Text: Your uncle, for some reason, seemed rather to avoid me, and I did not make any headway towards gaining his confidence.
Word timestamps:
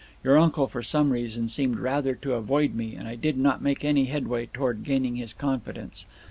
Your 0.23 0.35
uncle, 0.39 0.65
for 0.65 0.81
some 0.81 1.11
reason, 1.11 1.47
seemed 1.47 1.77
rather 1.77 2.15
to 2.15 2.33
avoid 2.33 2.73
me, 2.73 2.95
and 2.95 3.07
I 3.07 3.13
did 3.13 3.37
not 3.37 3.61
make 3.61 3.85
any 3.85 4.05
headway 4.05 4.47
towards 4.47 4.81
gaining 4.81 5.17
his 5.17 5.31
confidence. 5.31 6.07